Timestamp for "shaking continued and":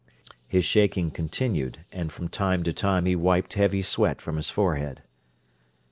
0.65-2.11